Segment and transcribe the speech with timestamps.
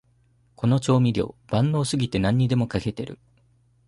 [0.55, 3.19] この調味料、万能すぎて何にでもかけてる